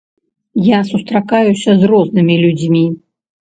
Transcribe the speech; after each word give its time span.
Я 0.67 0.79
сустракаюся 0.91 1.77
з 1.83 1.93
рознымі 1.93 2.41
людзьмі. 2.47 2.85